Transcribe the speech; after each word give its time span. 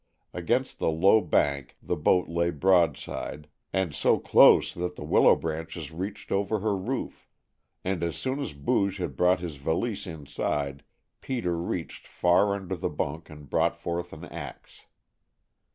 Against 0.33 0.79
the 0.79 0.89
low 0.89 1.21
bank 1.21 1.77
the 1.79 1.95
boat 1.95 2.27
lay 2.27 2.49
broadside 2.49 3.47
and 3.71 3.93
so 3.93 4.17
close 4.17 4.73
that 4.73 4.95
the 4.95 5.03
willow 5.03 5.35
branches 5.35 5.91
reached 5.91 6.31
over 6.31 6.57
her 6.57 6.75
roof, 6.75 7.27
and 7.83 8.01
as 8.01 8.15
soon 8.15 8.39
as 8.39 8.53
Booge 8.53 8.97
had 8.97 9.15
brought 9.15 9.41
his 9.41 9.57
valise 9.57 10.07
inside 10.07 10.83
Peter 11.21 11.55
reached 11.55 12.07
far 12.07 12.55
under 12.55 12.75
the 12.75 12.89
bunk 12.89 13.29
and 13.29 13.47
brought 13.47 13.75
forth 13.77 14.11
an 14.11 14.25
ax. 14.25 14.87